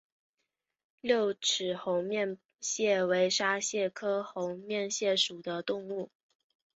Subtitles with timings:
[1.01, 6.09] 六齿猴面蟹为沙蟹科猴面蟹属的动物。